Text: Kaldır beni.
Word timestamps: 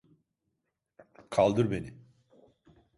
Kaldır 1.29 1.71
beni. 1.71 1.97